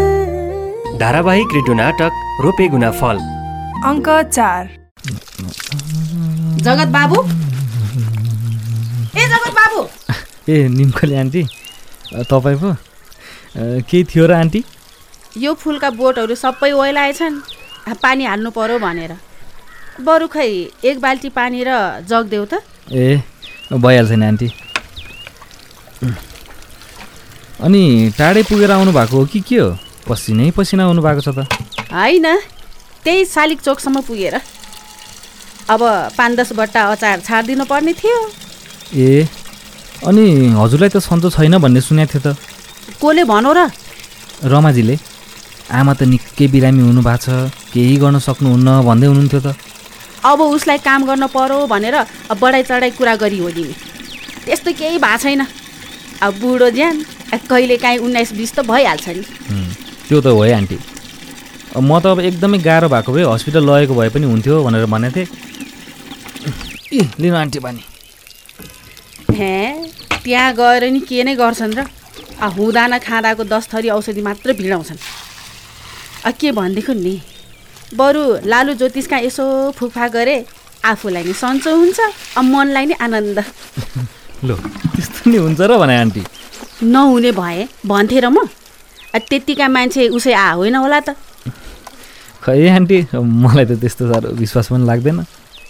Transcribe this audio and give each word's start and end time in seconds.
धारावाहिक 1.00 1.48
रेडियो 1.54 1.74
नाटक 1.74 2.12
रोपे 2.44 2.66
गुना 2.68 2.90
फल 3.00 3.16
अङ्क 3.90 4.08
चार। 4.34 4.62
जगत 6.66 6.88
बाबु? 6.96 7.18
ए 9.16 9.22
जगत 9.32 9.52
बाबु! 9.58 9.80
ए 10.48 10.68
निम्कले 10.68 11.16
आन्टी 11.16 11.42
तपाईँ 12.30 12.58
पो 12.62 12.70
केही 13.88 14.04
थियो 14.04 14.26
र 14.26 14.32
आन्टी? 14.32 14.60
यो 15.38 15.50
फुलका 15.54 15.90
बोटहरू 15.98 16.34
सबै 16.34 16.70
ओइलाएछन्। 16.72 17.34
पानी 18.02 18.24
हाल्नु 18.24 18.50
पर्यो 18.50 18.78
भनेर। 18.78 19.12
बरु 20.02 20.26
खै 20.34 20.48
एक 20.84 20.96
बाल्टी 21.00 21.28
पानी 21.38 21.64
र 21.66 21.70
जग 22.10 22.24
देऊ 22.32 22.44
त। 22.44 22.54
ए 22.92 23.22
भइहाल्छ 23.72 24.12
नि 24.12 24.26
आन्टी। 24.26 24.48
अनि 27.62 27.82
टाढै 28.18 28.42
पुगेर 28.50 28.70
आउनु 28.70 28.92
भएको 28.92 29.16
हो 29.16 29.24
कि 29.32 29.40
के 29.40 29.58
हो? 29.62 29.68
पसिनै 30.08 30.50
पसिना 30.50 30.82
आउनु 30.86 31.02
भएको 31.02 31.20
छ 31.22 31.28
त। 31.30 31.46
होइन 31.94 32.26
त्यही 33.04 33.24
शालिक 33.24 33.60
चोकसम्म 33.62 34.00
पुगेर। 34.02 34.34
अब 35.70 35.80
पाँच 36.18 36.32
दस 36.38 36.50
बट्टा 36.58 36.80
अचार 36.92 37.20
छाडिदिनु 37.22 37.64
पर्ने 37.70 37.92
थियो। 37.94 38.18
ए 38.98 39.26
अनि 40.02 40.24
हजुरलाई 40.58 40.90
त 40.90 40.98
सन्चो 40.98 41.30
छैन 41.30 41.54
भन्ने 41.62 41.80
सुनेको 41.80 42.10
थियो 42.12 42.22
त। 42.26 42.36
कसले 42.98 43.22
भनौ 43.30 43.52
र? 43.54 43.70
रमाजीले। 44.42 44.96
आमा 45.70 45.92
त 45.94 46.02
निकै 46.10 46.46
बिरामी 46.50 46.82
हुनुभएको 46.82 47.22
छ 47.22 47.26
केही 47.72 47.94
गर्न 48.02 48.18
सक्नुहुन्न 48.18 48.68
भन्दै 48.82 49.06
हुनुहुन्थ्यो 49.06 49.40
त। 49.40 49.54
अब 50.24 50.40
उसलाई 50.40 50.78
काम 50.78 51.04
गर्न 51.06 51.26
पर्यो 51.26 51.66
भनेर 51.66 51.94
अब 51.94 52.38
बढाइ 52.38 52.62
चढाइ 52.62 52.90
कुरा 52.98 53.14
गरी 53.22 53.38
हो 53.38 53.48
नि 53.48 53.64
त्यस्तो 54.44 54.72
केही 54.72 54.98
भएको 54.98 55.18
छैन। 55.22 55.46
अब 56.22 56.32
बुढो 56.40 56.70
ज्यान 56.70 56.96
कहिले 57.50 57.76
काहीँ 57.76 57.98
उन्नाइस 57.98 58.32
बिस 58.32 58.52
त 58.54 58.60
भइहाल्छ 58.66 59.08
नि। 59.08 59.22
त्यो 60.08 60.20
त 60.20 60.26
हो 60.26 60.42
है 60.42 60.52
आन्टी। 60.54 60.78
अब 61.76 61.82
म 61.82 61.98
त 61.98 62.06
अब 62.06 62.20
एकदमै 62.20 62.58
गाह्रो 62.62 62.88
भएको 62.88 63.12
भए 63.12 63.24
हस्पिटल 63.26 63.62
लगेको 63.66 63.94
भए 63.94 64.08
पनि 64.14 64.26
हुन्थ्यो 64.26 64.62
भनेर 64.62 64.86
भनेको 64.86 65.14
थिएँ। 65.16 65.28
ए 66.92 67.00
लिनु 67.18 67.36
आन्टी 67.36 67.58
बानी। 67.58 67.82
हे 69.32 69.54
त्यहाँ 70.22 70.52
गएर 70.54 70.82
नि 70.92 71.00
के 71.02 71.24
नै 71.24 71.34
गर्छन् 71.34 71.74
र? 71.74 71.86
आ 72.38 72.46
हुँदा 72.46 72.86
नखाँदाको 72.86 73.44
दस 73.44 73.64
थरी 73.72 73.88
औषधि 73.90 74.22
मात्र 74.22 74.52
भिडाउँछन्। 74.54 74.98
के 76.38 76.52
भनेदेखि 76.52 76.94
नि? 76.94 77.14
बरु 77.92 78.22
लालु 78.44 78.74
ज्योतिषका 78.74 79.16
यसो 79.18 79.44
फुफा 79.76 80.08
गरे 80.08 80.36
आफूलाई 80.84 81.24
नि 81.24 81.32
सन्चो 81.32 81.70
हुन्छ 81.76 82.00
अब 82.36 82.44
मनलाई 82.44 82.86
नि 82.86 82.94
आनन्द। 83.00 83.38
लो 84.48 84.54
त्यस्तो 84.96 85.30
नि 85.30 85.36
हुन्छ 85.36 85.60
र 85.60 85.76
भने 85.78 85.96
आन्टी। 85.96 86.22
नहुने 86.82 87.32
भए 87.32 87.68
भन्थे 87.86 88.20
र 88.20 88.28
म। 88.28 88.48
अ 89.14 89.18
त्यत्तिका 89.20 89.68
मान्छे 89.68 90.08
उसै 90.08 90.32
आ 90.32 90.56
होइन 90.56 90.76
होला 90.76 91.00
त। 91.00 91.08
खै 92.42 92.68
आन्टी 92.70 92.98
मलाई 93.14 93.64
त 93.64 93.72
त्यस्तो 93.76 94.08
साह्रो 94.08 94.28
विश्वास 94.40 94.66
पनि 94.72 94.84
लाग्दैन। 94.86 95.18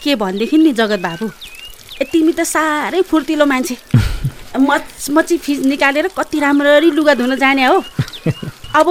के 0.03 0.15
भनेदेखि 0.15 0.57
नि 0.59 0.73
जगत 0.73 1.01
बाबु? 1.03 1.27
ए 2.01 2.05
तिमी 2.07 2.33
त 2.33 2.47
साह्रै 2.47 3.03
फुर्तिलो 3.03 3.45
मान्छे। 3.45 3.77
मचमची 4.69 5.37
फिज 5.39 5.67
निकालेर 5.67 6.07
कति 6.15 6.39
राम्ररी 6.39 6.91
लुगा 6.91 7.15
धुन 7.15 7.35
जाने 7.37 7.65
हो। 7.67 7.83
अब 8.79 8.89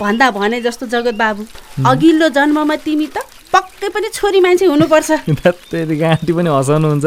भन्दा 0.00 0.30
भने 0.30 0.60
जस्तो 0.60 0.86
जगत 0.86 1.14
बाबु। 1.14 1.44
अघिल्लो 1.86 2.28
जन्ममा 2.28 2.76
तिमी 2.76 3.06
त 3.06 3.18
पक्कै 3.52 3.88
पनि 3.88 4.08
छोरी 4.12 4.40
मान्छे 4.40 4.66
हुनुपर्छ। 4.66 5.10
आन्टी 5.10 6.32
पनि 6.32 6.48
हँसाउनुहुन्छ। 6.50 7.06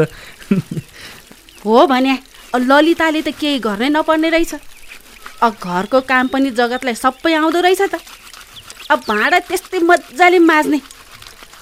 हो 1.66 1.86
भने 1.86 2.18
ललिताले 2.54 3.22
त 3.22 3.28
केही 3.40 3.58
गर्नै 3.58 3.88
नपर्ने 3.88 4.28
रहेछ। 4.30 4.54
अब 5.42 5.52
घरको 5.62 6.00
काम 6.00 6.26
पनि 6.28 6.50
जगतलाई 6.50 6.94
सबै 6.94 7.34
आउँदो 7.34 7.60
रहेछ 7.60 7.82
त। 7.82 8.00
अब 8.90 8.98
भाँडा 9.08 9.38
त्यस्तै 9.48 9.78
मजाले 9.78 10.38
माझ्ने। 10.38 10.80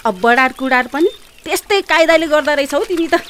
अब 0.06 0.20
बडार 0.20 0.52
कुडार 0.52 0.86
पनि 0.92 1.10
त्यस्तै 1.44 1.80
कायदाले 1.82 2.26
गर्दो 2.26 2.54
रहेछौ 2.54 2.84
तिमी 2.84 3.08
त। 3.08 3.20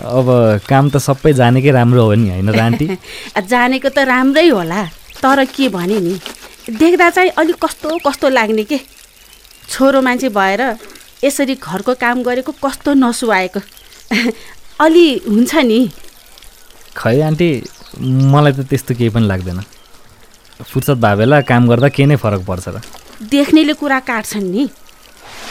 अब 0.00 0.26
काम 0.68 0.88
त 0.90 0.96
सबै 0.96 1.32
जानेकै 1.32 1.70
राम्रो 1.70 2.02
हो 2.04 2.14
नि 2.14 2.30
होइन 2.30 2.50
जानेको 3.52 3.88
त 3.88 3.98
राम्रै 4.08 4.48
होला। 4.48 4.82
तर 5.22 5.44
के 5.44 5.68
भने 5.68 5.98
नि? 6.00 6.14
देख्दा 6.70 7.10
चाहिँ 7.10 7.30
अलिक 7.30 7.56
कस्तो 7.64 7.98
कस्तो 8.06 8.28
लाग्ने 8.28 8.64
के? 8.64 8.78
छोरो 9.68 10.02
मान्छे 10.02 10.28
भएर 10.28 10.60
यसरी 11.24 11.54
घरको 11.54 11.94
काम 11.94 12.22
गरेको 12.22 12.52
कस्तो 12.64 12.94
नसुहाएको? 12.94 13.60
अलि 14.80 15.06
हुन्छ 15.28 15.54
नि। 15.54 15.90
खै 16.96 17.20
आन्टी 17.20 17.50
मलाई 18.00 18.52
त 18.52 18.60
त्यस्तो 18.60 18.94
केही 18.94 19.10
पनि 19.10 19.26
लाग्दैन। 19.26 19.60
फुर्सद 20.62 21.00
भए 21.00 21.16
बेला 21.16 21.40
काम 21.40 21.68
गर्दा 21.68 21.88
केही 21.88 22.06
नै 22.06 22.16
फरक 22.16 22.46
पर्छ 22.46 22.68
र। 22.68 22.80
देख्नेले 23.22 23.72
कुरा 23.72 24.00
काट्छन् 24.00 24.50
नि। 24.50 24.68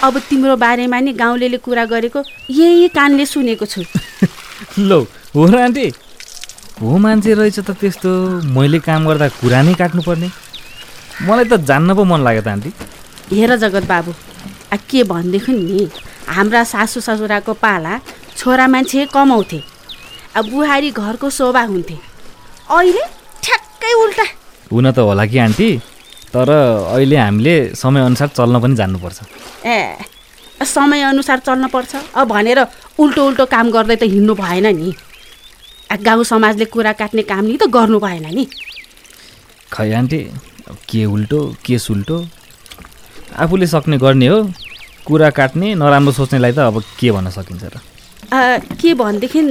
अब 0.03 0.19
तिम्रो 0.19 0.55
बारेमा 0.55 0.99
नि 0.99 1.13
गाउँले 1.13 1.57
कुरा 1.57 1.85
गरेको 1.85 2.23
यही 2.49 2.87
कानले 2.87 3.25
सुनेको 3.25 3.65
छु। 3.65 3.83
लो 4.89 5.07
हो 5.35 5.45
र 5.45 5.57
आन्टी। 5.59 5.87
हो 6.81 6.97
मान्छे 6.97 7.33
रहेछ 7.33 7.59
त 7.59 7.71
त्यस्तो 7.71 8.09
मैले 8.55 8.79
काम 8.79 9.07
गर्दा 9.07 9.27
कुरा 9.29 9.61
नै 9.61 9.73
काट्नुपर्ने। 9.73 10.48
मलाई 11.27 11.45
त 11.51 11.53
जान्न 11.69 11.89
पो 11.97 12.03
मन 12.03 12.19
लाग्यो 12.23 12.41
त 12.41 12.47
आन्टी। 12.47 12.69
हेर 13.35 13.51
जगत 13.63 13.85
बाबु 13.91 14.11
आ 14.73 14.75
के 14.89 15.03
भनेदेखि 15.03 15.51
नि? 15.51 15.89
हाम्रा 16.29 16.63
सासु 16.63 16.99
ससुराको 17.01 17.53
पाला 17.59 17.93
छोरा 18.37 18.65
मान्छे 18.67 19.05
कमाउँथे। 19.13 19.59
अब 20.37 20.43
बुहारी 20.49 20.89
घरको 20.91 21.29
शोभा 21.29 21.63
हुन्थे। 21.71 21.97
अहिले 22.69 23.03
ठ्याक्कै 23.43 23.93
उल्टा। 24.03 24.25
हुन 24.71 24.85
त 24.91 24.97
होला 25.01 25.25
कि 25.25 25.37
आन्टी? 25.37 25.69
तर 26.33 26.49
अहिले 26.93 27.17
हामीले 27.17 27.55
समयअनुसार 27.75 28.29
चल्न 28.37 28.55
पनि 28.61 28.75
जान्नुपर्छ। 28.79 29.19
ए 29.65 29.77
समयअनुसार 30.63 31.39
चल्नुपर्छ? 31.47 31.91
अब 32.15 32.27
भनेर 32.29 32.59
उल्टो 33.01 33.21
उल्टो 33.27 33.45
काम 33.49 33.65
गर्दै 33.75 33.95
त 33.97 34.03
हिँड्नु 34.13 34.33
भएन 34.37 34.67
नि। 34.77 34.89
गाउँ 35.89 36.23
समाजले 36.23 36.65
कुरा 36.69 36.93
काट्ने 37.01 37.23
काम 37.25 37.43
नि 37.49 37.57
त 37.57 37.65
गर्नु 37.67 37.99
भएन 37.99 38.25
नि। 38.29 38.45
खै 39.73 39.91
आन्टी? 39.99 40.19
के 40.89 41.05
उल्टो 41.05 41.39
के 41.65 41.77
सुल्टो? 41.79 42.17
आफूले 43.37 43.67
सक्ने 43.67 43.97
गर्ने 43.97 44.27
हो। 44.27 44.39
कुरा 45.05 45.29
काट्ने 45.29 45.73
नराम्रो 45.75 46.11
सोच्नेलाई 46.11 46.51
त 46.53 46.59
अब 46.69 46.83
के 46.99 47.11
भन्न 47.11 47.29
सकिन्छ 47.29 47.63
र? 47.63 47.75
के 48.81 48.93
भनेदेखि 48.93 49.41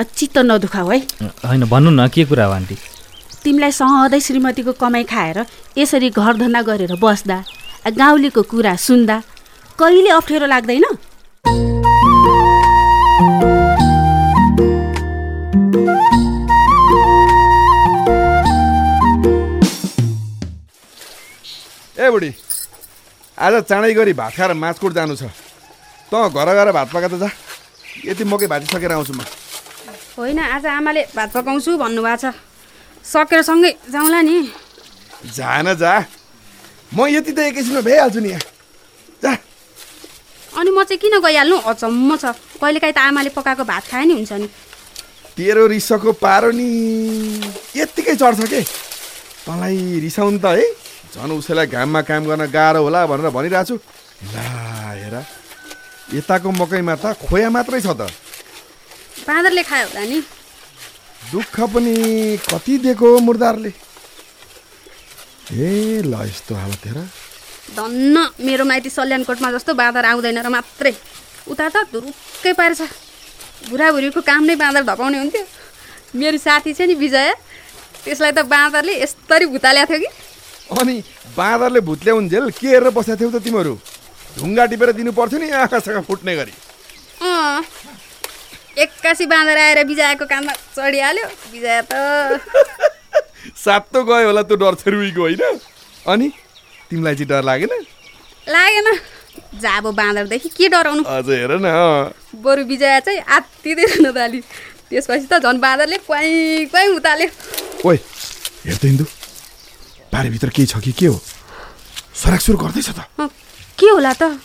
चित्त 0.00 0.38
नदुखाऊ 0.38 0.88
है? 0.90 0.98
होइन 1.44 1.64
भन्नु 1.68 1.90
न 1.90 2.08
के 2.08 2.24
कुरा 2.24 2.44
हो 2.46 2.52
आन्टी? 2.52 2.76
तिमीलाई 3.44 3.72
सधैँ 3.72 4.20
श्रीमतीको 4.20 4.72
कमाइ 4.80 5.04
खाएर 5.04 5.44
यसरी 5.78 6.10
घरधन्दा 6.10 6.60
गरेर 6.62 6.94
बस्दा 6.96 7.38
गाउँलेको 7.84 8.42
कुरा 8.42 8.74
सुन्दा 8.76 9.16
कहिले 9.78 10.10
अप्ठ्यारो 10.10 10.46
लाग्दैन? 10.46 10.84
ए 22.04 22.10
बुढी। 22.10 22.30
आज 23.38 23.54
चाँडै 23.64 23.92
गरी 23.94 24.12
भात 24.12 24.32
खाएर 24.36 24.52
माछकोट 24.52 24.92
जानु 24.92 25.16
छ। 25.16 25.32
तँ 26.12 26.28
घर 26.28 26.48
गएर 26.52 26.70
भात 26.72 26.88
पका 26.92 27.08
त 27.08 27.14
जा। 27.16 27.30
यति 28.04 28.24
मकै 28.24 28.46
भाजिसकेर 28.46 28.92
आउँछु 28.92 29.12
म। 29.12 29.24
होइन 30.20 30.38
आज 30.38 30.66
आमाले 30.68 31.02
भात 31.16 31.32
पकाउँछु 31.32 31.70
भन्नुभएको 31.80 32.16
छ। 32.20 32.36
सकेर 33.02 33.40
सँगै 33.42 33.70
जाउँला 33.88 34.20
नि। 34.20 34.36
जा 35.32 35.62
न 35.64 35.74
जा। 35.74 36.04
म 36.92 37.08
यति 37.08 37.32
त 37.32 37.38
एकैछिनमा 37.48 37.80
भइहाल्छु 37.80 38.20
नि 38.20 38.28
यहाँ। 38.28 38.44
जा। 39.24 39.32
अनि 40.60 40.70
म 40.70 40.84
चाहिँ 40.84 41.00
किन 41.00 41.18
गइहाल्नु? 41.24 41.56
अचम्म 41.64 42.16
छ। 42.20 42.24
कहिलेकाहीँ 42.60 42.94
त 42.94 42.98
आमाले 43.00 43.30
पकाएको 43.32 43.64
भात 43.64 43.84
खाए 43.88 44.04
नि 44.04 44.14
हुन्छ 44.14 44.32
नि। 44.44 44.48
तेरो 45.34 45.66
रिसको 45.66 46.12
पारो 46.20 46.50
नि। 46.52 46.68
यत्तिकै 47.74 48.14
चढ्छ 48.14 48.40
के? 48.44 48.60
तँलाई 49.48 49.98
रिसाउनु 50.04 50.38
त 50.38 50.46
है। 50.52 50.83
झन् 51.14 51.32
उसैलाई 51.38 51.66
घाममा 51.70 52.00
काम 52.02 52.22
गर्न 52.26 52.44
गाह्रो 52.50 52.82
होला 52.82 53.06
भनेर 53.06 53.30
भनिरहेको 53.30 53.64
छु 53.64 53.76
ला 54.34 54.42
हेर। 54.98 55.14
यताको 56.14 56.50
मकैमा 56.50 56.94
त 56.98 57.14
खोया 57.22 57.48
मात्रै 57.54 57.80
छ 57.80 57.94
त। 57.94 58.10
बाँदरले 59.22 59.62
खायो 59.62 59.86
होला 59.94 60.04
नि? 60.10 60.18
दुःख 61.30 61.56
पनि 61.72 61.94
कति 62.50 62.74
दिएको 62.82 63.08
मुर्दारले? 63.26 63.70
ए 65.54 66.02
ल 66.02 66.14
यस्तो 66.26 66.54
हालत 66.54 66.82
हेर। 66.86 66.98
धन्न 67.78 68.16
मेरो 68.42 68.64
माइती 68.66 68.90
सल्यानकोटमा 68.90 69.48
जस्तो 69.54 69.74
बाँदर 69.74 70.04
आउँदैन 70.10 70.38
र 70.42 70.48
मात्रै। 70.50 70.94
उता 71.48 71.68
त 71.70 71.76
धुरुक्कै 71.94 72.52
पारेछ। 72.58 72.82
बुढाबुढीको 73.70 74.20
काम 74.20 74.42
नै 74.44 74.54
बाँदर 74.58 74.82
धपाउने 74.82 75.18
हुन्थ्यो। 75.22 75.44
मेरो 76.18 76.38
साथी 76.42 76.74
छ 76.74 76.90
नि 76.90 76.94
विजय। 76.98 77.32
त्यसलाई 78.04 78.32
त 78.36 78.44
बाँदरले 78.44 78.92
यस्तरी 79.02 79.46
भुताल्याएको 79.54 79.92
थियो 79.94 80.02
कि? 80.02 80.10
अनि 80.70 80.96
बाँदरले 81.36 81.80
भुत 81.80 82.04
ल्याउन्जेल 82.04 82.50
के 82.58 82.68
हेरेर 82.68 82.90
बसेको 82.90 83.16
थियौ 83.20 83.30
त 83.30 83.42
तिमीहरू? 83.44 83.74
ढुङ्गा 84.38 84.64
टिपेर 84.66 84.92
दिनु 84.92 85.12
पर्थ्यो 85.12 85.38
नि 85.38 85.50
आँखासँग 85.62 86.02
फुट्ने 86.08 86.34
गरी। 86.36 86.52
अँ 87.22 87.62
एक्कासी 88.84 89.26
बाँधेर 89.26 89.58
आएर 89.58 89.84
बिजाएको 89.86 90.24
काममा 90.26 90.52
चढिहाल्यो 90.76 91.26
बिजाया 91.52 91.82
त। 91.82 91.92
सातो 93.54 94.02
गयो 94.04 94.26
होला 94.26 94.42
त्यो 94.42 94.56
डर 94.56 94.74
रुईको 94.90 95.20
होइन? 95.20 95.42
अनि 96.08 96.28
तिमीलाई 96.90 97.14
चाहिँ 97.14 97.28
डर 97.28 97.42
लागेन? 97.44 97.72
लागेन। 98.48 98.88
जाबो 99.34 99.90
बाँदरदेखि 99.92 100.48
के 100.48 100.68
डराउनु 100.68 101.02
अझ 101.04 101.28
हेर 101.28 101.52
न 101.62 101.68
बरु 102.42 102.64
बिजया 102.64 102.98
चाहिँ 103.00 103.20
आत्तिँदै 103.20 103.86
नदाली 104.02 104.40
त्यसपछि 104.90 105.26
त 105.30 105.38
झन् 105.38 105.60
बाँदरले 105.60 105.98
क्वाइ 106.06 106.66
क्वाइ 106.70 106.86
उताल्यो। 106.98 107.28
ओइ 107.86 107.96
हेर 108.66 108.76
त 108.76 108.84
हिन्दू 108.84 109.04
बारीभित्र 110.14 110.48
केही 110.54 110.66
छ 110.70 110.78
कि 110.78 110.92
के 110.94 111.06
हो? 111.10 111.18
सराकसुर 112.14 112.56
गर्दैछ 112.56 112.88
त। 112.94 113.02
के 113.78 113.86
होला 113.90 114.12
त? 114.14 114.38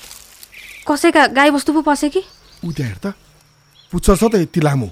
कसैका 0.82 1.30
गाईबस्तु 1.38 1.72
पो 1.78 1.82
पसे 1.86 2.10
कि? 2.10 2.26
उ 2.66 2.74
त्यहाँ 2.74 2.90
हेर 2.90 2.98
त। 2.98 3.14
पुच्छर 3.94 4.16
छ 4.18 4.24
त 4.34 4.36
यति 4.50 4.60
लामो। 4.66 4.90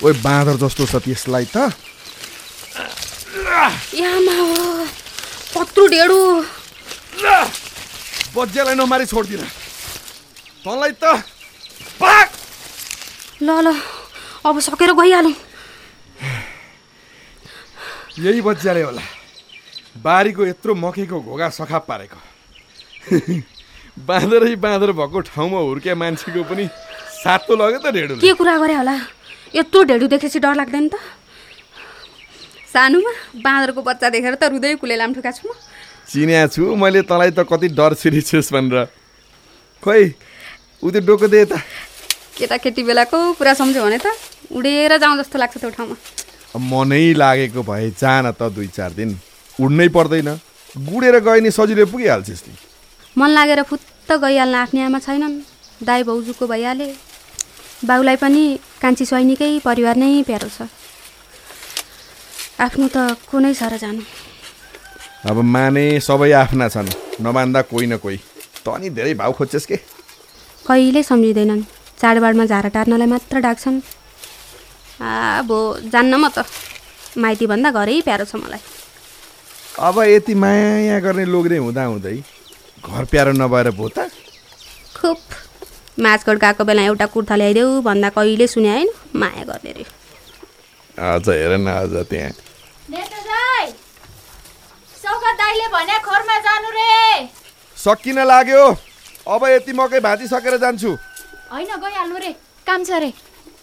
ओइ 0.00 0.12
बाँदर 0.24 0.56
जस्तो 0.56 0.88
छ 0.88 1.04
त्यसलाई 1.04 1.44
त। 1.52 1.68
पत्रु 5.52 5.84
ढेडु। 5.92 6.20
बज्यालाई 8.32 8.74
नमारी 8.80 9.04
छोड्दिन। 9.04 9.44
तँलाई 10.64 10.92
त 10.96 11.04
ल 13.44 13.48
ल 13.64 13.68
अब 14.48 14.56
सकेर 14.64 14.92
गइहालौँ। 14.96 15.36
यही 18.24 18.40
बज्याले 18.40 18.82
होला। 18.88 19.19
बारीको 20.02 20.46
यत्रो 20.46 20.74
मकैको 20.74 21.20
घोगा 21.20 21.48
सखा 21.50 21.78
पारेको। 21.88 22.18
बाँदरै 24.08 24.54
बाँदर 24.56 24.92
भएको 24.96 25.20
ठाउँमा 25.28 25.58
हुर्किया 25.60 25.94
मान्छेको 25.94 26.42
पनि 26.48 26.64
सातो 27.20 27.52
लग्यो 27.56 27.78
त 27.84 27.92
ढेडुले। 27.92 28.20
के 28.20 28.32
कुरा 28.32 28.56
गरे 28.56 28.74
होला? 28.80 28.96
यत्रो 29.54 29.82
ढेडु 29.84 30.06
देखेपछि 30.08 30.38
डर 30.40 30.54
लाग्दैन 30.56 30.88
त? 30.88 30.94
सानोमा 32.72 33.12
बाँदरको 33.44 33.80
बच्चा 33.82 34.08
देखेर 34.08 34.34
त 34.40 34.42
हृदय 34.48 34.74
कुलेलाम 34.80 35.10
ठुका 35.20 35.30
छु 35.36 35.48
म। 35.48 35.52
चिन्या 36.08 36.46
छु 36.48 36.62
मैले 36.80 37.02
तँलाई 37.04 37.30
त 37.36 37.44
कति 37.44 37.68
डर 37.76 37.94
छिरिछेस् 38.00 38.52
भनेर। 38.56 38.88
खोइ 39.84 40.02
उ 40.80 40.90
त्यो 40.90 41.00
डोको 41.04 41.26
दे 41.28 41.44
त। 41.44 41.60
केटाकेटी 42.40 42.82
बेलाको 42.88 43.18
कुरा 43.36 43.52
सम्झ्यो 43.52 43.84
भने 43.84 43.98
त 44.00 44.16
उडेर 44.48 44.96
जाउँ 44.96 45.16
जस्तो 45.20 45.36
लाग्छ 45.38 45.56
त्यो 45.60 45.70
ठाउँमा। 45.76 45.96
मनै 46.56 47.12
लागेको 47.20 47.60
भए 47.68 47.90
जान 48.00 48.32
त 48.32 48.48
दुई 48.48 48.70
चार 48.72 48.96
दिन। 48.96 49.18
उड्नै 49.60 49.88
पर्दैन। 49.96 50.28
गुडेर 50.88 51.16
गए 51.26 51.40
नि 51.44 51.50
सजिलै 51.50 51.84
पुगिहाल्छस् 51.92 52.44
ती 52.44 52.52
मन 53.16 53.30
लागेर 53.36 53.62
फुत्त 53.70 54.10
गइहाल्न 54.24 54.54
आफ्नै 54.54 54.80
आमा 54.88 54.98
छैनन्। 55.06 55.34
दाई 55.82 56.02
भाउजूको 56.08 56.44
भइहाले 56.46 56.88
बाउलाई 57.88 58.16
पनि 58.22 58.42
कान्छी 58.82 59.04
सैनिकै 59.10 59.50
परिवार 59.64 59.96
नै 59.96 60.22
प्यारो 60.28 60.48
छ। 60.48 60.68
आफ्नो 62.60 62.86
त 62.94 62.96
कुनै 63.30 63.52
छ 63.56 63.62
र 63.72 63.74
जानु। 63.82 64.02
अब 65.24 65.36
माने 65.54 65.84
सबै 66.00 66.30
आफ्ना 66.32 66.68
छन्। 66.68 66.88
नमान्दा 67.24 67.60
कोही 67.72 67.86
न 67.86 67.96
कोही। 67.96 68.18
त 68.64 68.66
नि 68.80 68.88
धेरै 68.92 69.14
भाउ 69.20 69.32
खोज्छस् 69.32 69.66
के? 69.66 69.76
कहिल्यै 70.68 71.02
सम्झिँदैनन्। 71.02 71.62
चाडबाडमा 72.00 72.44
झारा 72.44 72.68
टार्नलाई 72.76 73.08
मात्र 73.08 73.36
डाक्छन्। 73.40 73.80
आ 75.00 75.40
भो 75.48 75.58
जान्न 75.92 76.12
म 76.20 76.28
त। 76.28 76.44
माइतीभन्दा 77.16 77.68
घरै 77.72 78.00
प्यारो 78.04 78.24
छ 78.24 78.36
मलाई। 78.36 78.60
अब 79.80 79.98
यति 79.98 80.34
माया 80.34 80.98
गर्ने 81.00 81.24
लोग्ने 81.24 81.56
हुँदा 81.56 81.84
हुँदै 81.84 82.16
घर 82.84 83.04
प्यारो 83.04 83.32
नभएर 83.32 83.70
भो 83.70 83.88
त। 83.88 84.10
खुब 84.96 85.16
माछगढ 85.98 86.38
गएको 86.38 86.64
बेला 86.64 86.82
एउटा 86.82 87.06
कुर्ता 87.06 87.36
ल्याइदेऊ 87.36 87.80
भन्दा 87.80 88.08
कहिले 88.12 88.46
सुने 88.46 88.70
होइन? 88.70 88.88
माया 89.16 89.44
गर्ने 89.44 89.72
रे। 89.72 89.84
अझ 90.98 91.28
हेर 91.28 91.56
न 91.56 91.68
अझ 91.72 92.06
त्यहाँ। 92.12 92.32
सकिन 97.76 98.18
लाग्यो। 98.24 98.64
अब 99.28 99.44
यति 99.48 99.72
मकै 99.72 100.00
भाँचिसकेर 100.00 100.56
जान्छु। 100.56 100.90
होइन 101.52 101.70
गइहाल्नु 101.80 102.16
रे। 102.18 102.32
काम 102.66 102.84
छ 102.84 103.00
रे। 103.00 103.12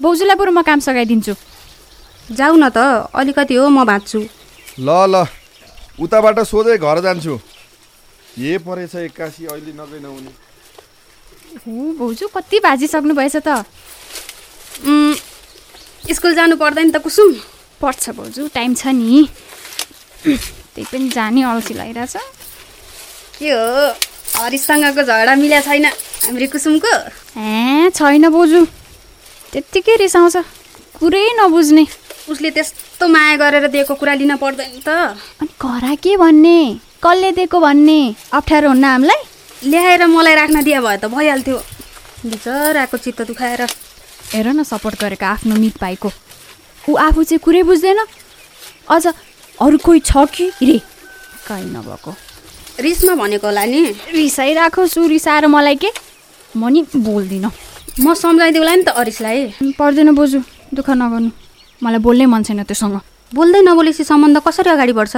भाउजूलाई 0.02 0.36
बरु 0.36 0.52
म 0.52 0.62
काम 0.66 0.80
सघाइदिन्छु। 0.80 1.34
जाऊ 2.34 2.56
न 2.58 2.70
त 2.70 2.78
अलिकति 3.14 3.56
हो 3.56 3.70
म 3.70 3.86
भाँच्छु। 3.86 4.20
ल 4.82 4.90
ल। 5.14 5.26
उताबाट 6.00 6.40
सोझै 6.46 6.78
घर 6.78 7.00
जान्छु। 7.02 7.36
के 8.38 8.58
परेछ 8.62 8.96
एक्कासी 8.96 9.46
अहिले 9.46 9.72
नगइ 9.74 10.00
नहुने। 10.00 10.32
हो 11.66 11.74
भाउजू 11.98 12.28
कति 12.36 12.58
भाजिसक्नु 12.62 13.14
भएछ 13.18 13.36
त? 13.42 13.66
स्कुल 16.08 16.34
जानु 16.36 16.56
पर्दैन 16.56 16.92
त 16.92 16.98
कुसुम? 17.02 17.34
पर्छ 17.82 18.10
भाउजू 18.14 18.48
टाइम 18.54 18.74
छ 18.78 18.94
नि। 18.94 19.26
त्यही 20.24 20.86
पनि 20.86 21.10
जाने 21.10 21.42
अल्छी 21.44 21.74
लागिरहेछ। 21.74 22.16
के 23.38 23.50
हो? 23.50 23.94
हरिसँगको 24.38 25.02
झगडा 25.02 25.34
मिल्या 25.36 25.62
छैन 25.66 25.86
हाम्रो 26.30 26.48
कुसुमको? 26.54 26.94
ए 27.42 27.90
छैन 27.98 28.30
भाउजू 28.30 28.62
त्यत्तिकै 29.52 29.96
रिसाउँछ। 29.98 30.36
कुरै 31.02 31.26
नबुझ्ने। 31.42 31.86
उसले 32.30 32.50
त्यस्तो 32.52 33.08
माया 33.08 33.36
गरेर 33.38 33.68
दिएको 33.68 33.96
कुरा 33.96 34.14
लिन 34.14 34.36
पर्दैन 34.36 34.84
त। 34.84 35.16
अनि 35.42 35.50
घरा 35.56 35.94
के 35.96 36.18
भन्ने? 36.18 36.60
कसले 37.04 37.32
दिएको 37.32 37.60
भन्ने? 37.60 38.00
अप्ठ्यारो 38.34 38.68
हुन्न 38.68 38.84
हामीलाई? 38.84 39.22
ल्याएर 39.64 40.06
मलाई 40.06 40.36
राख्न 40.36 40.64
दिए 40.64 40.80
भए 40.80 40.98
त 40.98 41.06
भइहाल्थ्यो। 41.08 41.58
बिचराको 42.28 42.98
चित्त 42.98 43.22
दुखाएर। 43.32 43.62
हेर 44.34 44.48
न 44.52 44.64
सपोर्ट 44.64 45.00
गरेको 45.00 45.26
आफ्नो 45.26 45.56
मित 45.56 45.80
भाइको। 45.82 46.10
ऊ 46.90 46.96
आफू 46.96 47.24
चाहिँ 47.24 47.40
कुरै 47.40 47.64
बुझ्दैन। 47.64 48.00
अझ 48.90 49.06
अरू 49.62 49.78
कोही 49.80 50.00
छ 50.04 50.28
कि? 50.28 50.52
रे 50.62 50.78
कहीँ 51.48 51.72
नभएको। 51.72 52.12
रिसमा 52.80 53.16
भनेको 53.16 53.48
होला 53.48 53.66
नि। 53.66 53.82
रिसाइरहेको 54.12 54.88
छु 54.88 55.08
रिसाएर 55.08 55.48
मलाई 55.48 55.76
के? 55.76 55.90
म 56.56 56.68
नि 56.68 56.86
बोल्दिनँ। 56.92 57.52
म 58.04 58.14
सम्झाइदेऊला 58.14 58.76
नि 58.76 58.84
त 58.84 58.90
अरिसलाई। 58.94 59.74
पर्दैन 59.80 60.12
बोजू 60.12 60.40
दुःख 60.76 60.90
नगर्नु। 60.92 61.47
मलाई 61.82 62.02
बोल्नै 62.02 62.26
मन 62.26 62.44
छैन 62.44 62.64
त्योसँग 62.64 62.96
बोल्दै 63.32 63.62
नबोलेपछि 63.62 64.04
सम्बन्ध 64.04 64.38
कसरी 64.46 64.70
अगाडि 64.70 64.94
बढ्छ 65.00 65.16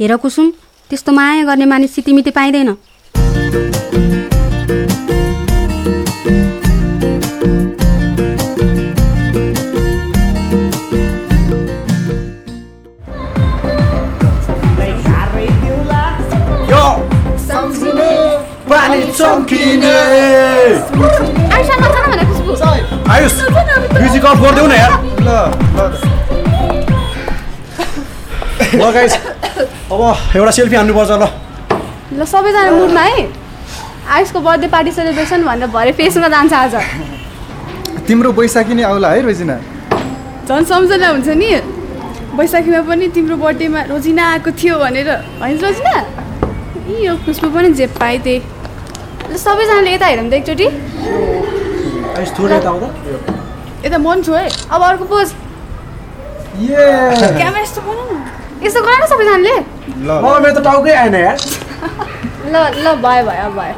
हेर 0.00 0.16
कुसुम 0.22 0.50
त्यस्तो 0.90 1.12
माया 1.12 1.44
गर्ने 1.44 1.66
मानिस 1.66 1.94
सितिमिति 1.94 2.30
पाइँदैन 2.32 2.70
आयुष 23.08 23.40
म्युजिक 23.92 24.24
अफ 24.24 24.40
गरिदेऊ 24.40 24.66
न 24.66 24.72
यार 24.72 25.07
ल 25.18 25.28
ल 28.74 28.90
गाइस 28.92 29.12
अब 29.92 30.00
एउटा 30.36 30.50
सेल्फी 30.50 30.76
हान्नुपर्छ 30.76 31.10
ल। 31.10 31.24
ल 32.18 32.24
सबैजना 32.24 32.70
मुडमा 32.70 33.00
है। 33.00 33.20
आयुषको 34.08 34.40
बर्थडे 34.40 34.66
पार्टी 34.68 34.90
सेलिब्रेसन 34.92 35.40
भनेर 35.44 35.68
भरे 35.68 35.92
फेसमा 35.92 36.28
जान्छ 36.28 36.52
आज। 36.52 36.74
तिम्रो 38.06 38.32
बैशाखी 38.32 38.74
नै 38.74 38.82
आउला 38.82 39.08
है 39.10 39.20
रोजिना? 39.22 39.56
झन् 40.48 40.64
सम्झना 40.64 41.08
हुन्छ 41.08 41.28
नि। 41.40 41.50
बैशाखीमा 42.36 42.80
पनि 42.88 43.08
तिम्रो 43.16 43.36
बर्थडेमा 43.36 43.80
रोजिना 43.90 44.22
आएको 44.32 44.50
थियो 44.60 44.74
भनेर। 44.78 45.08
होइन 45.40 45.58
रोजिना? 45.58 45.94
यी 46.88 47.16
खुसबु 47.24 47.48
पनि 47.56 47.68
जे 47.74 47.86
पाएँ 47.98 48.18
त्यही 48.24 48.38
ल 49.32 49.36
सबैजनाले 49.36 49.90
यता 49.94 50.06
हेरौँ 50.06 50.28
त 50.30 50.32
एकचोटि। 50.40 50.66
यता 53.88 53.98
मन 54.06 54.22
छु 54.28 54.32
है 54.34 54.46
अब 54.70 54.82
अर्को 54.90 55.04
पोज 55.12 55.28
क्यामेरा 56.58 57.60
यस्तो 57.60 57.80
गर 57.86 57.98
न 58.10 58.22
यस्तो 58.66 58.80
गर 58.86 58.96
न 59.02 59.06
सबैजनाले 59.12 59.54
ल 60.06 60.10
म 60.22 60.26
मेरो 60.42 60.54
त 60.58 60.64
टाउकै 60.68 60.92
आएन 61.02 61.14
यार 61.14 61.36
ल 62.52 62.54
ल 62.84 62.86
भयो 63.04 63.22
भयो 63.28 63.44
अब 63.48 63.54
भयो 63.58 63.76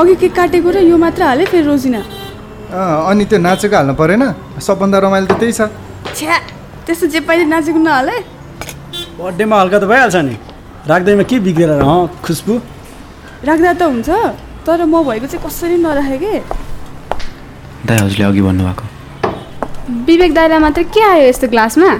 अघि 0.00 0.14
केक 0.22 0.32
काटेको 0.36 0.70
र 0.74 0.78
यो 0.90 0.96
मात्र 1.04 1.22
हालेँ 1.22 1.46
फेरि 1.52 1.64
रोजिना 1.66 2.00
अँ, 2.00 3.10
अनि 3.10 3.24
त्यो 3.30 3.38
नाचेको 3.46 3.76
हाल्नु 3.76 3.94
परेन 4.00 4.22
सबभन्दा 4.66 4.98
रमाइलो 5.04 5.26
त 5.28 5.38
त्यही 5.40 5.52
छ 5.52 5.68
छ्या 6.16 6.36
त्यस्तो 6.86 7.06
जे 7.12 7.20
पाइले 7.28 7.44
नाचेको 7.52 7.78
नहाले 7.88 8.16
बर्थडेमा 9.20 9.56
हल्का 9.60 9.78
त 9.78 9.84
भइहाल्छ 9.92 10.16
नि 10.28 10.34
राख्दैमा 10.90 11.22
के 11.30 11.36
बिग्रेर 11.46 11.82
हँ 11.88 11.98
खुसबु 12.24 12.54
राख्दा 13.48 13.72
त 13.76 13.82
हुन्छ 13.92 14.08
तर 14.66 14.78
म 14.88 14.94
भएको 15.08 15.26
चाहिँ 15.28 15.42
कसरी 15.46 15.76
नराखेँ 15.84 16.18
कि 16.24 16.32
दाइ 17.86 17.98
हजुरले 18.04 18.24
अघि 18.30 18.42
भन्नुभएको 18.48 18.84
विवेक 19.82 20.34
दाइलाई 20.34 20.58
मात्र 20.58 20.82
के 20.94 21.00
आयो 21.02 21.28
यस्तो 21.28 21.48
ग्लासमा? 21.48 21.90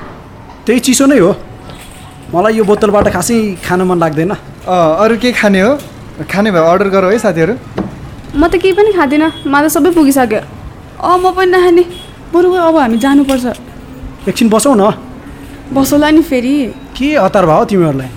त्यही 0.66 0.80
चिसो 0.80 1.06
नै 1.06 1.18
हो। 1.18 1.34
मलाई 2.30 2.54
यो 2.54 2.64
बोतलबाट 2.64 3.08
खासै 3.10 3.58
खान 3.58 3.82
मन 3.82 3.98
लाग्दैन। 3.98 4.30
अँ, 4.30 4.96
अरू 5.02 5.16
के 5.18 5.32
खाने 5.34 5.60
हो? 5.60 5.78
खाने 6.30 6.50
भए 6.50 6.62
अर्डर 6.62 6.88
गर 6.88 7.04
है 7.10 7.18
साथीहरू। 7.18 7.54
म 8.38 8.46
त 8.46 8.54
केही 8.62 8.72
पनि 8.78 8.92
खाँदिनँ। 8.94 9.30
मलाई 9.46 9.66
त 9.66 9.72
सबै 9.74 9.90
पुगिसक्यो। 9.98 10.40
अँ 11.02 11.18
म 11.18 11.34
पनि 11.34 11.50
नखाने। 11.50 11.84
बरु 12.30 12.48
अब 12.54 12.76
हामी 12.78 12.98
जानुपर्छ। 13.02 13.46
एकछिन 14.30 14.48
बसौँ 14.48 14.78
न। 14.78 14.94
बसौला 15.74 16.10
नि 16.14 16.22
फेरि। 16.22 16.54
के 16.94 17.18
हतार 17.18 17.46
भयो 17.50 17.64
तिमीहरूलाई? 17.66 18.10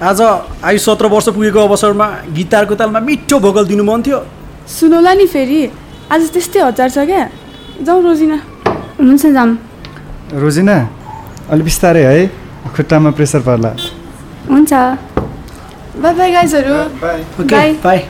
आज 0.00 0.20
आयु 0.64 0.78
सत्र 0.80 1.06
वर्ष 1.12 1.28
पुगेको 1.36 1.60
अवसरमा 1.60 2.06
गिटारको 2.32 2.74
तालमा 2.74 3.00
मिठो 3.04 3.36
भोकल 3.36 3.64
दिनु 3.68 3.84
मन 3.84 4.00
थियो। 4.00 4.18
सुनौला 4.64 5.12
नि 5.12 5.26
फेरि। 5.28 5.60
आज 6.08 6.32
त्यस्तै 6.32 6.60
हतार 6.64 6.88
छ 6.88 7.04
क्या? 7.04 7.28
जाउँ 7.84 8.02
रोजिना। 8.02 8.38
हुन्छ 8.98 9.26
जाऊँ 9.26 9.52
रोजिना 10.42 10.76
अलि 11.50 11.62
बिस्तारै 11.62 12.02
है 12.04 12.26
खुट्टामा 12.76 13.10
प्रेसर 13.16 13.40
पर्ला। 13.46 13.70
हुन्छ। 14.50 14.72
बाई 16.02 16.14
बाई 16.18 16.30
गाइजहरू 16.32 16.74
ओके 16.74 17.46
बाई 17.46 17.72
बाई 17.82 18.00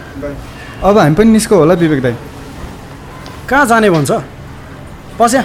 अब 0.85 0.99
हामी 0.99 1.14
पनि 1.14 1.30
निस्को 1.33 1.54
होला 1.57 1.75
विवेक 1.75 2.00
दाई। 2.02 2.16
कहाँ 3.49 3.66
जाने 3.66 3.90
भन्छ? 3.90 4.11
पस्या 5.18 5.42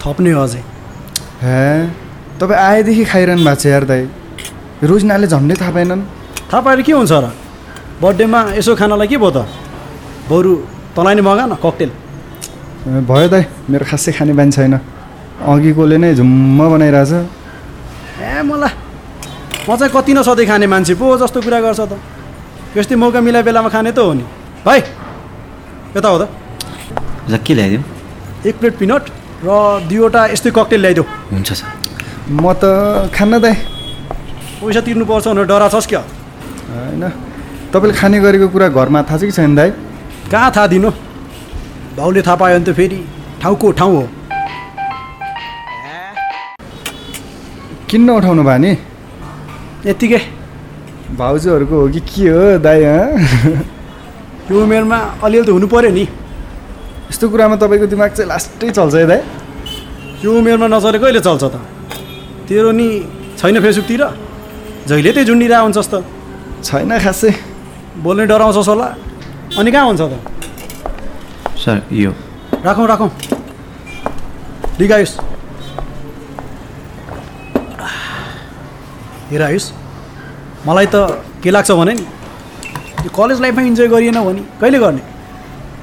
थप्ने 0.00 0.30
हो 0.32 0.42
अझै। 0.42 0.62
हे 1.42 1.60
तपाईँ 2.40 2.60
आएदेखि 2.60 3.04
खाइरहनु 3.12 3.44
भएको 3.44 3.60
छ 3.60 3.66
यार 3.66 3.84
दाई। 3.84 4.02
रोजिनाले 4.82 5.26
झन्डै 5.26 5.54
थाहा 5.60 5.72
पाएनन्। 5.76 6.02
थाहा 6.50 6.60
पाएर 6.64 6.80
के 6.82 6.92
हुन्छ 6.92 7.12
र 7.12 7.26
बर्थडेमा 8.00 8.40
यसो 8.58 8.72
खानालाई 8.80 9.08
के 9.08 9.16
भयो 9.16 9.30
त? 9.30 9.38
बरु 10.28 10.52
तँलाई 10.96 11.14
नै 11.14 11.22
मगा 11.22 11.44
न 11.46 11.54
ककटेल 11.64 11.90
भयो 12.86 13.28
दाई 13.28 13.44
मेरो 13.66 13.84
खासै 13.90 14.12
खाने 14.14 14.32
बानी 14.38 14.52
छैन। 14.54 14.74
अघिकोले 15.42 15.96
नै 15.98 16.14
झुम्म 16.14 16.58
बनाइरहेछ। 16.70 17.12
ए 18.22 18.42
मलाई 18.46 18.72
म 19.66 19.70
चाहिँ 19.74 19.90
कति 19.90 20.12
नसधैँ 20.14 20.46
खाने 20.46 20.66
मान्छे 20.70 20.94
पो 20.94 21.18
जस्तो 21.18 21.42
कुरा 21.42 21.60
गर्छ 21.66 21.80
त। 21.90 21.98
यस्तै 22.78 22.94
मौका 22.94 23.20
मिलाए 23.20 23.42
बेलामा 23.42 23.68
खाने 23.74 23.90
त 23.90 23.98
हो 23.98 24.12
नि। 24.14 24.24
भाइ 24.62 24.78
यता 25.98 26.08
हो 26.08 26.18
त। 26.22 26.30
के 27.42 27.54
ल्याइदिउँ? 27.54 27.82
एक 28.46 28.54
प्लेट 28.54 28.74
पिनट 28.78 29.02
र 29.42 29.50
दुईवटा 29.90 30.20
यस्तै 30.30 30.50
ककटेल 30.54 30.80
ल्याइदेऊ। 30.80 31.04
हुन्छ 31.34 31.50
सर। 31.52 31.66
म 32.30 32.54
त 32.54 33.10
खान्न 33.10 33.42
दाई 33.42 33.54
पैसा 34.62 34.80
तिर्नुपर्छ 34.86 35.26
भनेर 35.26 35.46
डरा 35.50 35.68
छस् 35.74 35.90
क्या? 35.90 36.02
होइन। 36.70 37.04
तपाईँले 37.74 37.94
खाने 37.98 38.18
गरेको 38.22 38.46
कुरा 38.54 38.68
घरमा 38.70 39.02
थाहा 39.02 39.18
छ 39.18 39.22
कि 39.26 39.34
छैन 39.34 39.54
दाई 39.58 39.70
कहाँ 40.30 40.50
थाहा 40.54 40.66
दिनु? 40.70 40.90
भाउले 41.96 42.22
थाहा 42.22 42.36
पायो 42.36 42.58
भने 42.58 42.64
त 42.68 42.76
फेरि। 42.76 43.00
ठाउँको 43.40 43.70
ठाउँ 43.72 43.94
हो। 43.96 44.04
किन 47.88 48.10
उठाउनु 48.10 48.42
भयो 48.44 48.58
नि? 48.58 48.72
यत्तिकै। 49.86 50.20
भाउजूहरूको 51.16 51.76
हो 51.80 51.88
कि 51.88 52.00
के 52.04 52.28
हो 52.28 52.58
दाई 52.60 52.84
हँ? 52.84 53.64
यो 54.50 54.62
उमेरमा 54.62 54.98
अलिअलि 55.24 55.46
त 55.48 55.50
हुनु 55.56 55.66
पऱ्यो 55.72 55.90
नि। 55.96 56.04
यस्तो 57.08 57.24
कुरामा 57.32 57.56
तपाईँको 57.56 57.86
दिमाग 57.88 58.10
चाहिँ 58.12 58.28
लास्टै 58.28 58.70
चल्छ 58.76 58.94
है 58.94 59.06
दाई 59.06 59.20
यो 60.20 60.30
उमेरमा 60.36 60.66
नचले 60.68 60.98
कहिले 61.00 61.20
चल्छ 61.24 61.44
त? 61.48 61.56
तेरो 62.44 62.70
नि 62.76 62.86
छैन 63.40 63.56
फेसबुकतिर? 63.64 64.02
जहिले 64.84 65.10
त्यही 65.16 65.26
झुन्डिरहेको 65.32 65.64
हुन्छस् 65.64 65.90
त। 65.92 66.04
छैन 66.60 66.92
खासै। 67.00 67.32
बोल्ने 68.04 68.24
डराउँछस् 68.28 68.68
होला। 68.68 68.88
अनि 69.56 69.70
कहाँ 69.72 69.86
हुन्छ 69.88 70.02
त? 70.12 70.35
सर 71.66 71.82
यो 71.92 72.10
राखौँ 72.64 72.86
राखौँ 72.88 73.08
ठिक 74.78 74.92
आयुष 74.92 75.12
हेर 79.30 79.42
आयुष 79.42 79.64
मलाई 80.66 80.86
त 80.94 80.96
के 81.42 81.50
लाग्छ 81.50 81.70
भने 81.70 81.94
नि 81.94 82.04
यो 83.04 83.10
कलेज 83.16 83.40
लाइफमा 83.40 83.62
इन्जोय 83.62 83.88
गरिएन 83.88 84.18
भने 84.24 84.42
कहिले 84.60 84.78
गर्ने? 84.78 85.02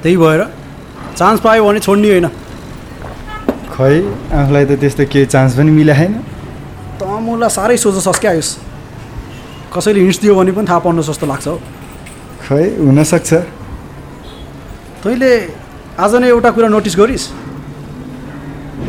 त्यही 0.02 0.16
भएर 0.16 0.40
चान्स 1.18 1.40
पायो 1.40 1.64
भने 1.66 1.80
छोड्ने 1.86 2.08
होइन। 2.10 2.28
खै 3.74 3.94
आफूलाई 4.40 4.64
त 4.64 4.80
त्यस्तो 4.80 5.04
केही 5.12 5.26
चान्स 5.34 5.52
पनि 5.58 5.70
मिले 5.80 5.94
छैन 6.00 6.14
त 7.00 7.02
मलाई 7.26 7.50
साह्रै 7.56 7.76
सोझो 7.84 8.12
क्या 8.22 8.30
आयुष 8.30 8.50
कसैले 9.74 10.00
हिँड्स 10.00 10.18
दियो 10.22 10.34
भने 10.40 10.52
पनि 10.56 10.66
थाहा 10.68 10.80
पर्नु 10.86 11.02
जस्तो 11.10 11.26
लाग्छ 11.26 11.46
हौ। 11.48 11.56
खै 12.48 12.64
हुनसक्छ। 12.80 13.30
तैँले 15.04 15.32
आज 15.94 16.14
नै 16.18 16.28
एउटा 16.28 16.50
कुरा 16.50 16.68
नोटिस 16.68 16.94
गरिस्। 16.98 17.24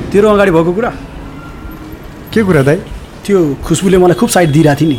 तेरो 0.10 0.30
अगाडि 0.30 0.52
भएको 0.52 0.72
कुरा। 0.74 0.90
के 2.34 2.42
कुरा 2.42 2.62
दाई? 2.66 2.78
त्यो 3.22 3.38
खुसबुले 3.62 3.98
मलाई 3.98 4.18
खुब 4.18 4.30
साइड 4.30 4.50
दिइरहेको 4.52 4.80
थियो 4.82 4.90
नि। 4.90 4.98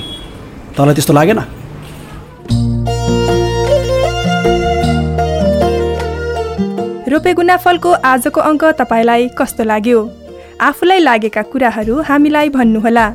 तँलाई 0.76 0.94
त्यस्तो 0.94 1.12
लागेन? 1.18 1.40
रोपेगुना 7.10 7.56
फलको 7.56 7.90
आजको 7.90 8.40
अङ्क 8.40 8.64
तपाईँलाई 8.78 9.28
कस्तो 9.34 9.64
लाग्यो? 9.66 9.98
आफूलाई 10.62 10.98
लागेका 11.02 11.42
कुराहरू 11.42 11.94
हामीलाई 12.06 12.48
भन्नुहोला। 12.48 13.06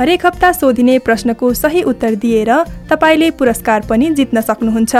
हरेक 0.00 0.26
हप्ता 0.26 0.52
सोधिने 0.52 0.98
प्रश्नको 0.98 1.52
सही 1.54 1.82
उत्तर 1.82 2.14
दिएर 2.16 2.50
तपाईँले 2.88 3.30
पुरस्कार 3.36 3.80
पनि 3.84 4.10
जित्न 4.16 4.40
सक्नुहुन्छ। 4.40 4.94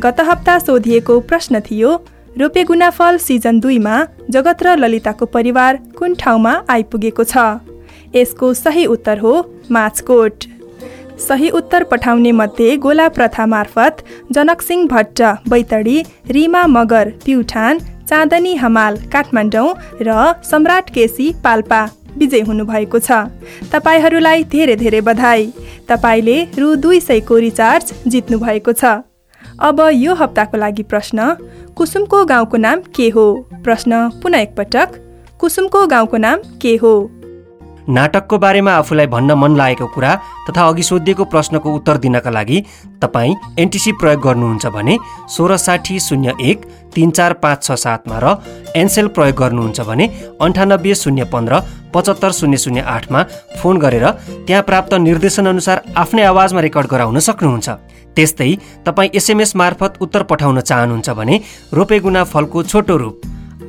गत 0.00 0.20
हप्ता 0.20 0.58
सोधिएको 0.58 1.20
प्रश्न 1.20 1.60
थियो 1.60 1.90
रोपेगुना 2.38 2.90
फल 2.90 3.16
सिजन 3.18 3.58
दुईमा 3.60 3.96
जगत 4.30 4.62
र 4.62 4.76
ललिताको 4.78 5.26
परिवार 5.26 5.76
कुन 5.98 6.14
ठाउँमा 6.14 6.52
आइपुगेको 6.70 7.24
छ? 7.24 7.36
यसको 8.14 8.52
सही 8.54 8.84
उत्तर 8.86 9.18
हो 9.18 9.32
माचकोट 9.70 10.44
सही 11.20 11.48
उत्तर 11.50 11.84
पठाउने 11.84 12.32
मध्ये 12.32 12.76
गोला 12.76 13.08
प्रथा 13.08 13.46
मार्फत 13.46 14.02
जनकसिंह 14.32 14.86
भट्ट 14.88 15.22
बैतडी 15.50 16.02
रिमा 16.30 16.66
मगर 16.66 17.10
प्युठान 17.24 17.78
चाँदनी 18.08 18.54
हमाल 18.56 18.96
काठमाडौँ 19.12 19.68
र 20.00 20.32
सम्राट 20.44 20.90
केसी 20.94 21.32
पाल्पा 21.44 21.82
विजय 22.16 22.40
हुनुभएको 22.40 22.98
छ। 22.98 23.12
तपाईँहरूलाई 23.72 24.44
धेरै 24.52 24.76
धेरै 24.76 25.00
बधाई। 25.00 25.46
तपाईँले 25.88 26.38
रु 26.58 26.74
दुई 26.76 27.00
सयको 27.00 27.38
रिचार्ज 27.38 27.92
जित्नु 28.06 28.38
भएको 28.38 28.72
छ। 28.72 29.09
अब 29.60 29.80
यो 29.92 30.14
हप्ताको 30.14 30.56
लागि 30.56 30.82
प्रश्न 30.82 31.24
कुसुमको 31.76 32.24
गाउँको 32.24 32.56
नाम 32.56 32.80
के 32.96 33.08
हो? 33.10 33.24
प्रश्न 33.64 34.08
पुनः 34.22 34.38
एकपटक 34.38 34.94
कुसुमको 35.40 35.86
गाउँको 35.86 36.16
नाम 36.16 36.38
के 36.62 36.74
हो? 36.76 36.92
नाटकको 37.88 38.38
बारेमा 38.38 38.72
आफूलाई 38.72 39.06
भन्न 39.06 39.32
मन 39.36 39.56
लागेको 39.56 39.86
कुरा 39.94 40.14
तथा 40.48 40.66
अघि 40.68 40.82
सोधिएको 40.82 41.24
प्रश्नको 41.26 41.74
उत्तर 41.74 41.96
दिनका 41.98 42.30
लागि 42.30 42.62
तपाईँ 43.02 43.34
एनटिसी 43.58 43.92
प्रयोग 44.00 44.22
गर्नुहुन्छ 44.22 44.66
भने 44.72 44.96
सोह्र 45.28 45.56
साठी 45.58 46.00
शून्य 46.00 46.34
एक 46.40 46.64
तिन 46.94 47.10
चार 47.10 47.32
पाँच 47.44 47.62
छ 47.62 47.76
सातमा 47.84 48.18
र 48.24 48.34
एनसेल 48.76 49.08
प्रयोग 49.12 49.36
गर्नुहुन्छ 49.36 49.80
भने 49.90 50.06
अन्ठानब्बे 50.40 50.94
शून्य 50.94 51.24
पन्ध्र 51.32 51.60
पचहत्तर 51.94 52.32
शून्य 52.32 52.56
शून्य 52.64 52.80
आठमा 52.96 53.22
फोन 53.60 53.78
गरेर 53.78 54.08
त्यहाँ 54.46 54.62
प्राप्त 54.62 54.94
निर्देशनअनुसार 55.08 55.80
आफ्नै 55.96 56.22
आवाजमा 56.32 56.60
रेकर्ड 56.60 56.86
गराउन 56.90 57.18
सक्नुहुन्छ। 57.28 57.70
त्यस्तै 58.16 58.54
तपाईँ 58.86 59.10
एसएमएस 59.14 59.56
मार्फत 59.56 59.98
उत्तर 60.02 60.22
पठाउन 60.30 60.60
चाहनुहुन्छ 60.60 61.10
भने 61.18 61.40
रोपेगुना 61.74 62.24
फलको 62.24 62.62
छोटो 62.62 62.96
रूप 62.96 63.20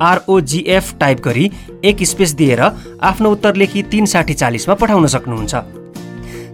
आरओजिएफ 0.02 0.94
टाइप 1.00 1.20
गरी 1.24 1.50
एक 1.84 2.02
स्पेस 2.04 2.32
दिएर 2.34 2.60
आफ्नो 2.60 3.30
उत्तर 3.32 3.56
लेखी 3.56 3.82
तिन 3.92 4.06
साठी 4.06 4.34
चालिसमा 4.34 4.74
पठाउन 4.74 5.06
सक्नुहुन्छ। 5.14 5.54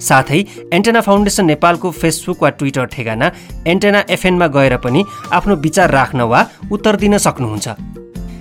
साथै 0.00 0.40
एन्टेना 0.73 1.00
फाउन्डेसन 1.00 1.45
नेपालको 1.45 1.90
फेसबुक 1.92 2.42
वा 2.42 2.50
ट्विटर 2.59 2.85
ठेगाना 2.87 3.30
एन्टेना 3.66 4.04
एफएनमा 4.11 4.47
गएर 4.57 4.76
पनि 4.85 5.04
आफ्नो 5.33 5.57
विचार 5.64 5.90
राख्न 5.90 6.21
वा 6.33 6.45
उत्तर 6.73 6.97
दिन 6.97 7.18
सक्नुहुन्छ। 7.18 7.68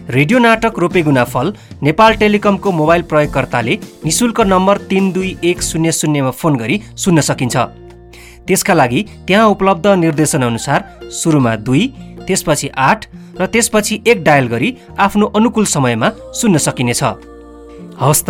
रेडियो 0.09 0.39
नाटक 0.39 0.79
रोपेगुना 0.79 1.23
फल 1.23 1.53
नेपाल 1.83 2.13
टेलिकमको 2.15 2.71
मोबाइल 2.71 3.01
प्रयोगकर्ताले 3.09 3.79
निशुल्क 4.05 4.41
नम्बर 4.43 4.77
तिन 4.89 5.11
दुई 5.11 5.35
एक 5.43 5.63
शून्य 5.63 5.91
शून्यमा 5.91 6.31
फोन 6.31 6.55
गरी 6.55 6.81
सुन्न 6.95 7.21
सकिन्छ। 7.21 7.57
त्यसका 8.47 8.73
लागि 8.73 9.01
त्यहाँ 9.27 9.47
उपलब्ध 9.47 9.87
निर्देशनअनुसार 9.87 10.81
सुरुमा 11.11 11.55
दुई 11.67 11.83
त्यसपछि 12.27 12.67
आठ 12.77 13.05
र 13.39 13.45
त्यसपछि 13.45 13.95
एक 14.07 14.23
डायल 14.23 14.47
गरी 14.47 14.69
आफ्नो 14.99 15.25
अनुकूल 15.35 15.65
समयमा 15.65 16.09
सुन्न 16.33 16.57
सकिनेछ। 16.57 17.03
हवस् 18.01 18.23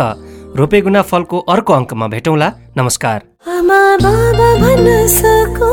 रोपेगुना 0.58 1.02
फलको 1.02 1.38
अर्को 1.52 1.72
अङ्कमा 1.72 2.06
भेटौँला। 2.08 2.48
नमस्कार। 2.76 3.18
आमा 3.48 3.80
भन्न 4.60 5.06
सकु 5.18 5.70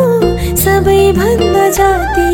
सबैभन्दा 0.56 1.70
जाति। 1.70 2.30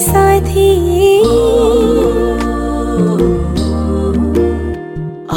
साथी। 0.00 0.68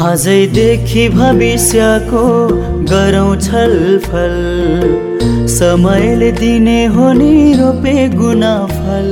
आजैदेखि 0.04 1.08
भविष्यको 1.08 2.24
गरौँ 2.90 3.36
छलफल 3.40 4.34
समयले 5.56 6.30
दिने 6.40 6.84
हो 6.96 7.12
नि 7.20 7.32
रोपे 7.60 7.96
गुना 8.16 8.54
फल 8.72 9.08